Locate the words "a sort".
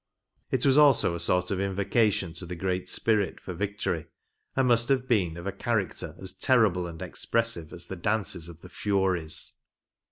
1.13-1.51